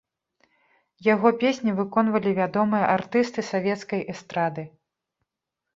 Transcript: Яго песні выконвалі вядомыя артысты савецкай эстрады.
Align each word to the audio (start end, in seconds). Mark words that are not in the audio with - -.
Яго 1.13 1.29
песні 1.43 1.75
выконвалі 1.81 2.33
вядомыя 2.41 2.89
артысты 2.97 3.41
савецкай 3.53 4.01
эстрады. 4.17 4.63